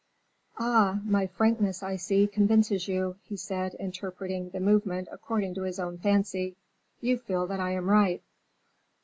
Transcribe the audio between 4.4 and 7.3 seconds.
the movement according to his own fancy. "You